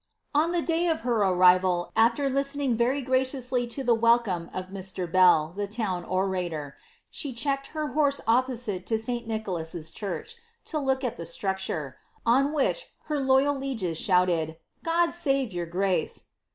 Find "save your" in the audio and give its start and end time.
15.13-15.67